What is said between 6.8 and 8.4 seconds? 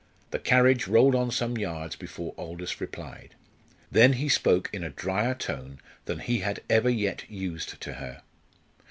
yet used to her.